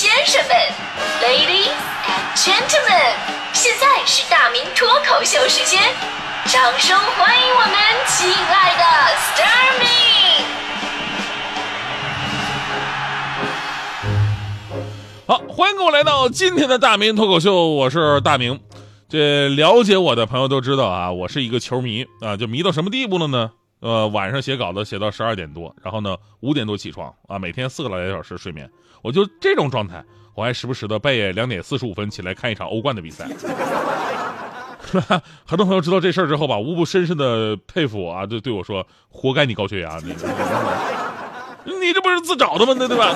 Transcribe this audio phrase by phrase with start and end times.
[0.00, 0.56] 先生们
[1.20, 1.68] ，Ladies
[2.08, 3.12] and Gentlemen，
[3.52, 5.78] 现在是大明脱口秀时间，
[6.46, 7.76] 掌声欢迎我们
[8.08, 8.82] 亲爱的
[9.18, 9.86] s t a r m y
[15.26, 18.58] 好，欢迎各位来到今天的大明脱口秀，我是大明。
[19.06, 23.50] 这了解我的朋友都知道啊，我是一个球迷啊，就迷到什么地步了呢？
[23.80, 28.70] 呃，晚上写稿子写到十二点多，然后呢五点多起床啊，每天四个来小时睡眠，
[29.02, 33.26] 我就这种状态，我还时不时的半夜两点四十五分起来看一场欧冠的比赛。
[35.46, 40.12] 很多朋友知道这事儿之后吧，无不深深的佩服我啊，就对我说：“活该你高血压，你
[41.78, 42.74] 你这不是自找的吗？
[42.76, 43.14] 那对吧？”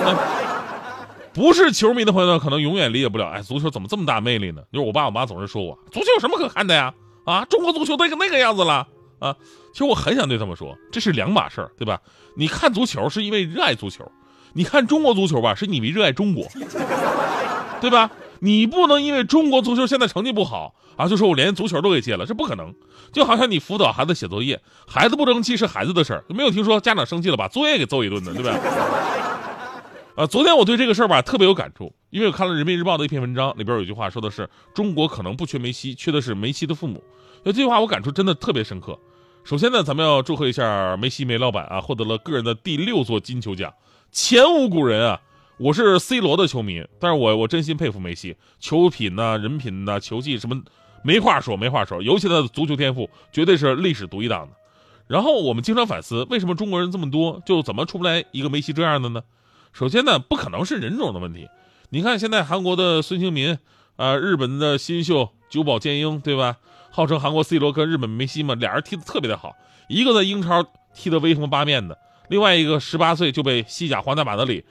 [1.34, 4.62] 不是球迷的朋友可能永远理解不了，哎，足球怎么这么大魅力呢？
[4.72, 6.94] 就是我爸我妈总是说我，足球有什么可看的呀？
[7.24, 8.86] 啊，中国足球那个那个样子了
[9.18, 9.34] 啊！
[9.72, 12.00] 其实我很想对他们说，这是两码事儿，对吧？
[12.36, 14.10] 你看足球是因为热爱足球，
[14.52, 16.46] 你看中国足球吧，是你为热爱中国，
[17.80, 18.10] 对吧？
[18.40, 22.74] 你不能因为中国足球现在成绩不好啊，就说我连足球都给戒了，这不可能。
[23.12, 28.58] 就好像你辅导孩子写作业，孩子不争气是孩子的事儿，没有听说家长生气了把作业给揍一顿的，对吧？
[30.16, 37.02] 啊，昨天我对这个事儿吧特别有感触，因为我看了人民日报的一篇文章，里边有句话说的是中国可能不缺梅西，缺的是梅西的父母。
[37.42, 38.98] 那这句话我感触真的特别深刻。
[39.44, 43.74] 首先呢，咱们要祝贺一下梅西梅老板啊，获得了个人的第六座金球奖，
[44.10, 45.20] 前无古人啊！
[45.58, 50.62] 我是 C 罗的球迷，但是我我真心佩服梅西，球品呐、人品呐、球技什么
[51.02, 54.56] 没话说，没话说，尤其他的足球天赋绝对是历史独一档的。
[55.08, 59.22] 然后我们经常反思，为什么中国人这么多，就怎么出不来一个梅西这样的呢？
[59.74, 61.46] 首先呢，不可能是人种的问题。
[61.90, 63.58] 你看现在韩国的孙兴民，
[63.96, 66.56] 啊，日本的新秀久保建英，对吧？
[66.94, 69.56] 号称韩国 C 罗跟日本梅西嘛，俩人踢得特别的好。
[69.88, 70.64] 一个在英超
[70.94, 74.64] 踢得威风八面的，另外一个十八岁就被西甲皇家马德里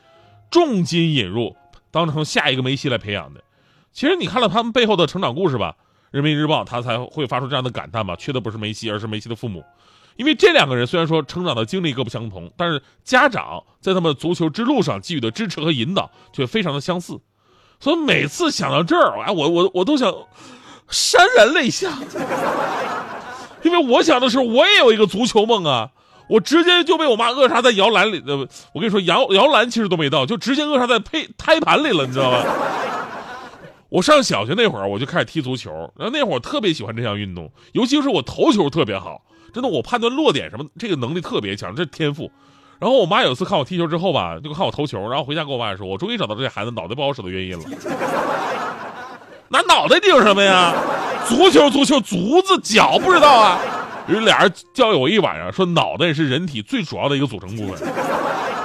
[0.49, 1.53] 重金引入，
[1.91, 3.43] 当成下一个梅西来培养的。
[3.91, 5.75] 其实你看了他们背后的成长故事吧，
[6.11, 9.61] 《人民日报》他才会发出这样的感叹吧：缺的不是梅西，而是梅西的父母。
[10.15, 17.19] 因为这两个人虽然说成长的经历各不相同，但是家长在他们足球之路上给予的支持和引导却非常的相似，
[17.81, 20.13] 所以每次想到这儿，哎，我我我都想
[20.93, 21.91] 潸然泪下，
[23.63, 25.89] 因为我想的是我也有一个足球梦啊，
[26.29, 32.43] 我直接就被我妈扼杀在摇篮里，呃，我跟你说摇摇篮其实都没到，就直接扼杀在胚胎盘里了，你知道吗？
[33.89, 39.21] 我上小学那会儿我就开始踢足球，然后那会儿特别喜欢这项运动，尤其是我头球特别好。
[39.53, 42.31] 真的，我判断落点什么这个能力特别强，这天赋。
[42.79, 47.63] 然后我妈有一次看我踢球之后吧，就看我投球，然后回家跟我妈说：“我终于找到这孩子脑袋不好使的原因了。
[49.53, 50.73] 拿脑袋顶什么呀？
[51.27, 53.59] 足球，足球，足子脚不知道啊？
[54.07, 57.87] 于是俩人交友一晚上，说脑袋是人体最主要的一个组成部分，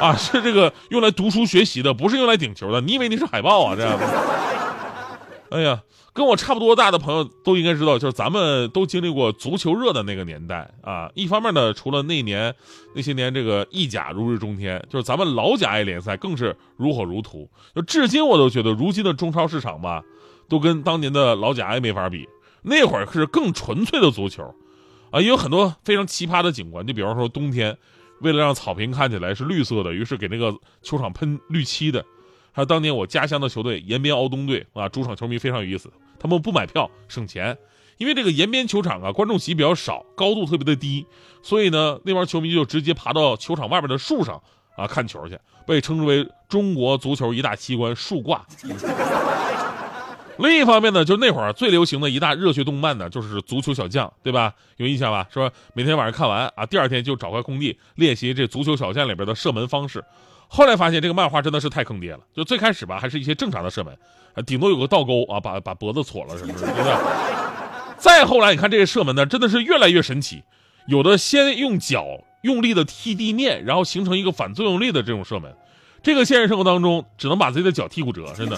[0.01, 2.81] 啊，是这个用来读书学习的，不是用来顶球的。
[2.81, 3.77] 你以为你是海豹啊？
[3.77, 3.99] 这样？
[5.51, 5.79] 哎呀。”
[6.15, 11.09] 跟我差不多大的朋友都应该知道，就是咱们都经历过足球热的那个年代啊。
[11.15, 12.53] 一方面呢，除了那年
[12.93, 17.49] 那些年这个意甲如日中天，就是咱们老甲 A 联赛更是如火如荼。
[17.73, 20.03] 就至今我都觉得，如今的中超市场吧，
[20.49, 22.29] 都跟当年的老贾也没法比。
[22.63, 24.55] 那会儿是更纯粹的足球，
[25.11, 26.87] 啊，也有很多非常奇葩的景观。
[26.87, 27.79] 就比方说冬天，
[28.21, 32.05] 为了让草坪看起来是绿色的，于是给那个球场喷绿漆的。
[32.53, 35.91] 还有当年我家乡的球队延边敖东队啊，主场球迷非常有意思。
[36.19, 37.57] 他们不买票省钱，
[37.97, 41.07] 因为这个延边球场啊，观众席比较少，高度特别的低，
[41.43, 44.43] 所以呢，那帮球迷就直接爬到球场外边的树上
[44.77, 48.45] 啊看球去，被称之为中国足球一大奇观——树挂。
[50.39, 54.55] 另一方面呢，就那会儿最流行的一大热血动漫呢，就是《足球小将》，对吧？
[54.77, 55.27] 有印象吧？
[55.31, 60.05] 说每天晚上看完啊，第二天就找块空地练习这《足球小将》里边的射门方式。
[60.47, 62.21] 后来发现这个漫画真的是太坑爹了。
[62.35, 63.93] 就最开始吧，还是一些正常的射门，
[64.35, 66.95] 啊，顶多有个倒钩啊，把把脖子戳了什么的，对不对？
[67.99, 70.45] 再后来，你看这个射门呢，真的是越来越神奇，
[70.87, 72.07] 有的先用脚
[72.43, 75.53] 用力的踢地面，然后形成一个反作用力的这种射门，
[76.01, 78.57] 这个现实生活当中只能把自己的脚踢骨折，真的。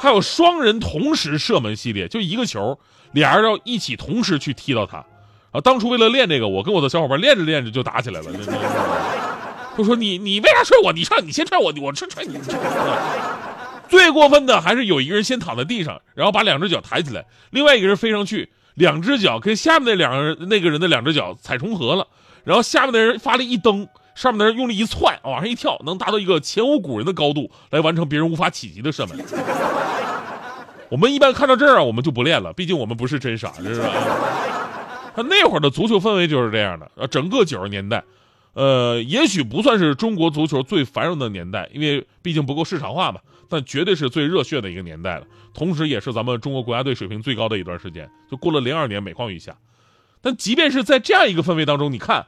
[0.00, 2.78] 还有双人同时射门系列，就一个球，
[3.12, 5.04] 俩人要一起同时去踢到它。
[5.50, 8.30] 啊，当初为了练这个，我跟我的小伙伴练着练着就打起来了，
[9.76, 10.92] 就说你你为啥踹我？
[10.92, 12.38] 你上你先踹我，我踹踹你。
[13.88, 22.06] 最过分的还是有一个人先躺在地上，然后把两只脚抬起来，另外一个人飞上去，两只脚跟下面那两个人那个人的两只脚踩重合了，
[22.44, 29.16] 然后下面的人发力一蹬，上面的人用力一窜，往上一跳，能达到一个前无古人的高度，来完成别人无法企及的射门。
[30.90, 33.88] 我们一般看到这儿啊，我们就不练了，毕竟我们不是真傻，是吧？
[35.14, 38.02] 他那会儿的足球氛围就是这样的啊，整个九十年代。
[38.54, 43.20] 呃，也许不算是中国足球最繁荣的年代，因为毕竟不够市场化嘛。
[43.48, 48.10] 但绝对是最热血的一个年代了，同时也是咱们中国国家队水平最高的一段时间。
[48.28, 49.56] 就过了零二年每况愈下，
[50.20, 52.26] 但即便是在这样一个氛围当中，你看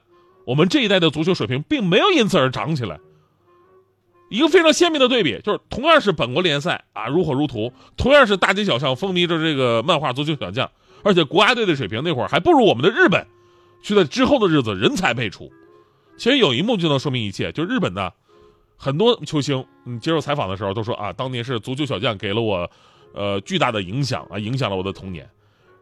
[0.50, 2.98] 我们这一代的足球水平并没有因此而涨起来。
[4.30, 10.68] 一个非常鲜明的对比，就是同样是本国联赛啊，如火如荼，同样是大街小巷风靡着这个漫画足球小将，
[11.04, 13.24] 而且国家队的水平那会儿还不如我们的日本，
[13.80, 15.52] 却在之后的日子人才辈出。
[16.18, 18.12] 其实有一幕就能说明一切，就日本的
[18.76, 22.68] 很多球星，嗯接受采访的时候都说啊，当年是足球小将给了我，
[23.14, 25.30] 呃，巨大的影响啊，影响了我的童年。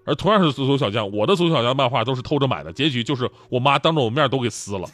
[0.08, 4.88] 而同样是足球小将，我的足球小将漫画都是偷着买的，结局就是我妈当着我面都给撕了。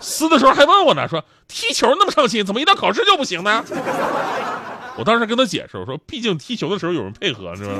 [0.00, 3.64] 撕的时候还问我呢，说踢球那么上心，怎么一到考试就不行呢？
[4.96, 7.72] 我当时跟他解释，我说毕竟踢球的时候有人配合，是吧？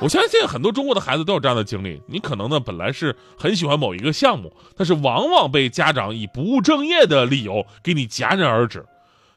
[0.00, 2.02] 我相信很多中国的孩子都有这样的经历。
[2.08, 8.84] 你可能呢本来是很喜欢某一个项目，但是往往被家长以不务正业的理由给你戛然而止。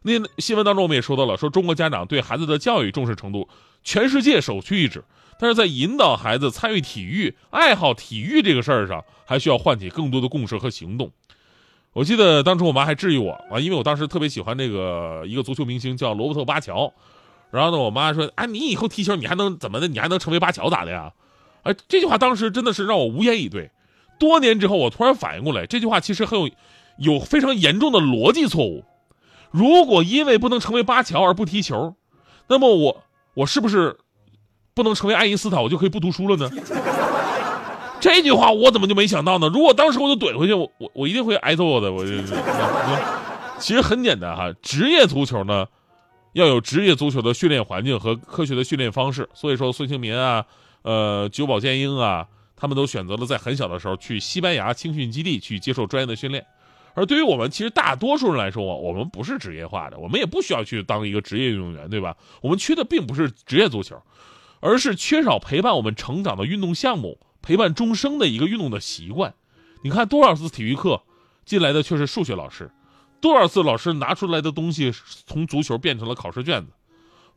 [0.02, 3.48] 那新闻当中我们也说到了，说中国家长对孩子的教育重视程度，
[3.86, 5.06] 全世界首屈一指。
[5.38, 11.12] 但是在引导孩子参与体育、爱好体育这个事儿上，还需要唤起更多的共识和行动。
[11.92, 16.92] 我记得当初我妈还质疑我啊，因为我当时特别喜欢那个一个足球明星叫罗伯特巴乔，
[17.52, 19.88] 然后呢，我妈说：“啊，你以后踢球你还能怎么的？
[19.88, 21.12] 你还能成为巴乔咋的呀？”
[21.64, 23.72] 哎，这句话当时真的是让我无言以对。
[24.18, 26.50] 多年之后，我突然反应过来，这句话其实很有
[26.98, 28.86] 有非常严重的逻辑错误。
[29.52, 31.96] 如果因为不能成为巴乔而不踢球，
[32.48, 33.04] 那么我
[33.36, 33.96] 我是不是
[34.74, 36.50] 不能成为爱因斯坦，我就可以不读书了呢？
[38.02, 39.48] 这句话我怎么就没想到呢？
[39.48, 41.92] 如果当时我就怼回去，我我我一定会挨揍的。
[41.92, 42.04] 我
[43.60, 45.66] 其实很简单哈，职业足球呢
[46.34, 49.28] 要有职业足球的训练环境和科学的训练方式。
[49.34, 50.46] 所以说，孙兴民啊，
[50.84, 56.46] 呃，久保建英啊，他们都选择了在很小的时候去西班牙青训基地去接受专业的训练。
[56.96, 62.18] 而对于我们其实大多数人来说，我们不是职业化的，我们也不需要去当一个职业运动员，对吧？
[62.42, 64.02] 我们缺的并不是职业足球，
[64.62, 67.20] 而是缺少陪伴我们成长的运动项目。
[67.42, 69.36] 陪伴终生的一个运动的习惯，
[69.84, 71.04] 你看多少次体育课
[71.46, 72.72] 进来的却是数学老师，
[73.22, 74.92] 多少次老师拿出来的东西
[75.28, 76.72] 从足球变成了考试卷子，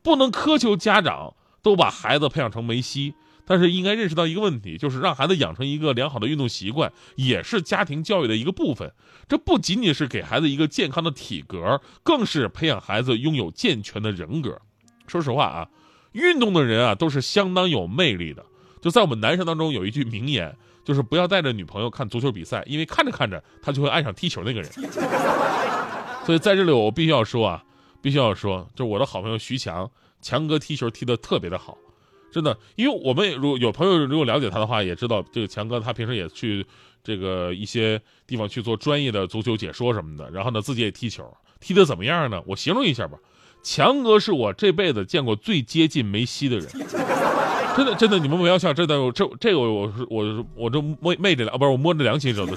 [0.02, 3.12] 不能苛求家长都把孩子培养成梅西，
[3.48, 8.92] 但是应该认识到一个问题，就是让孩子养成一个良好的运动习惯，也是家庭教育的一个部分。
[9.26, 14.60] 这不仅仅是给孩子一个健康的体格，更是培养孩子拥有健全的人格。
[15.06, 15.68] 说实话啊，
[16.12, 18.44] 运动的人啊都是相当有魅力的。
[18.82, 20.54] 就在我们男生当中有一句名言，
[20.84, 24.70] 就是不要带着女朋友看足球比赛，因为看着看着他就会爱上踢球那个人。
[26.26, 27.64] 所以在这里我必须要说啊，
[28.02, 29.90] 必须要说，就是我的好朋友徐强，
[30.20, 31.78] 强哥踢球踢得特别的好，
[32.30, 32.56] 真的。
[32.76, 36.66] 因为我们如果有朋友如果了解他的话，也知道这个强哥他平时也去
[37.02, 41.24] 这个一些地方去做专业的足球解说什么的，然后呢自己也踢球，
[41.60, 42.42] 踢得怎么样呢？
[42.46, 43.18] 我形容一下吧，
[43.62, 46.68] 强哥是我这辈子见过最接近梅西的人。
[47.76, 52.52] 真的，真的，你们不要笑，真的，这这个我是我我这摸昧着良，不是我摸着良心说的。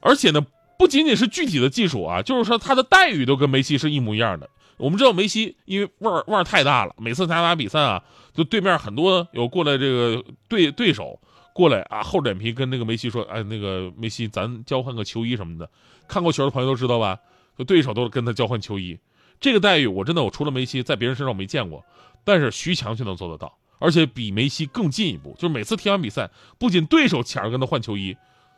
[0.00, 0.40] 而且呢，
[0.78, 4.48] 不仅仅是具体的技术啊，就是说他的待遇都跟梅西是一模一样的。
[4.76, 8.02] 我们知道梅西因为腕儿腕儿太大了，每次他打比赛啊，
[8.34, 11.18] 就对面很多有过来这个对对手
[11.52, 15.68] 过来啊，厚脸皮跟那个梅西说，哎，那个梅西，咱交换个球衣什么的。
[16.06, 17.18] 看过球的朋友都知道吧？
[17.56, 18.98] 就对手都跟他交换球衣，
[19.40, 21.82] 这个待遇我真的我除了梅西，在别人身上我没见过。
[22.22, 28.16] 但是徐强却能做得到，而且比梅西更进一步，就是每次踢完比赛，不仅对手抢着跟他换球衣，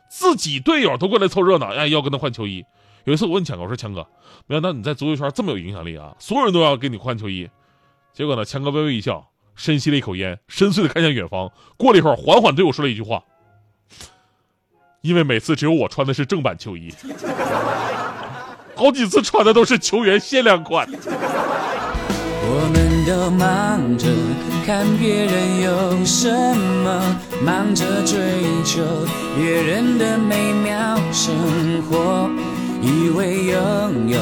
[0.09, 2.65] 自己队友都过来凑热闹，哎，要跟他换球衣。
[3.05, 4.05] 有一次我问强哥，我说强哥，
[4.47, 7.49] 没想到你在足球圈这么有影响力啊，所有人都要给你换球衣。
[8.13, 11.51] 结果呢，强哥微微一笑，深吸了一口烟，深邃的看向远方。
[11.77, 13.23] 过了一会儿，缓缓对我说了一句话
[15.01, 16.93] ：“因为每次只有我穿的是正版球衣，
[18.75, 20.87] 好几次穿的都是球员限量款。”
[22.51, 24.07] 我们都忙着
[24.65, 26.27] 看别人有什
[26.83, 28.17] 么，忙着追
[28.65, 28.81] 求
[29.37, 31.31] 别人的美妙生
[31.83, 32.27] 活，
[32.81, 34.19] 以为拥有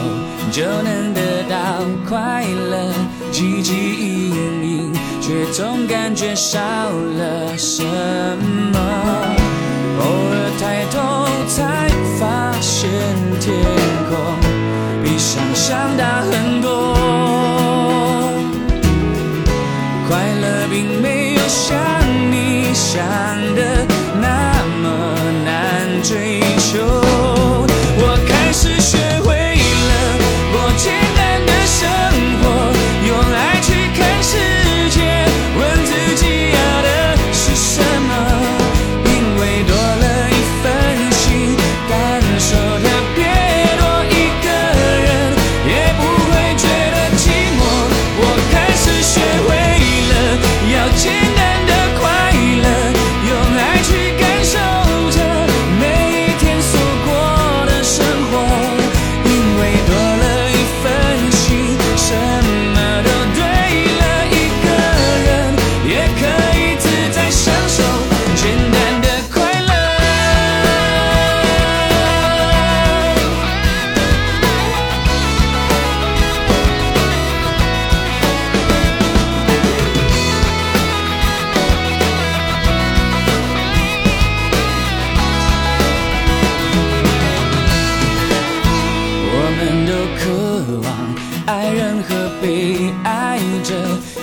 [0.51, 2.91] 就能得到快乐，
[3.31, 4.33] 汲汲营
[4.63, 7.83] 营，却总感觉少了什
[8.73, 9.26] 么。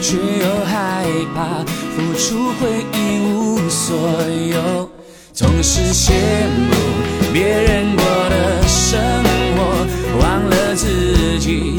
[0.07, 1.65] 却又害怕
[1.97, 3.97] 付出会一无所
[4.53, 4.91] 有，
[5.33, 6.13] 总是羡
[6.69, 6.75] 慕
[7.33, 9.01] 别人过的生
[9.57, 9.87] 活，
[10.21, 11.75] 忘了自己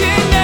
[0.00, 0.37] 我